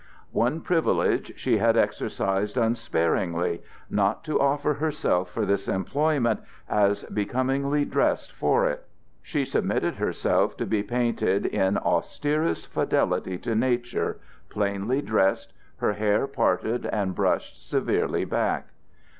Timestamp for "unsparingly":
2.57-3.61